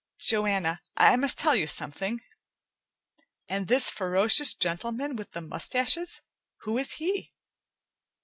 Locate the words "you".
1.55-1.67